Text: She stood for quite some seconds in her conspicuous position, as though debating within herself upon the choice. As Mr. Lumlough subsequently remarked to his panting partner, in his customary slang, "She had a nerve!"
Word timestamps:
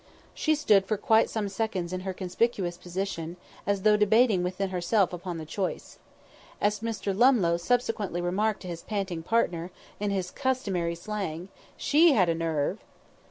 She 0.33 0.55
stood 0.55 0.87
for 0.87 0.97
quite 0.97 1.29
some 1.29 1.47
seconds 1.47 1.93
in 1.93 1.99
her 1.99 2.11
conspicuous 2.11 2.75
position, 2.75 3.37
as 3.67 3.83
though 3.83 3.95
debating 3.97 4.41
within 4.41 4.71
herself 4.71 5.13
upon 5.13 5.37
the 5.37 5.45
choice. 5.45 5.99
As 6.59 6.79
Mr. 6.79 7.15
Lumlough 7.15 7.59
subsequently 7.59 8.19
remarked 8.19 8.63
to 8.63 8.67
his 8.67 8.81
panting 8.81 9.21
partner, 9.21 9.69
in 9.99 10.09
his 10.09 10.31
customary 10.31 10.95
slang, 10.95 11.49
"She 11.77 12.13
had 12.13 12.29
a 12.29 12.33
nerve!" 12.33 12.79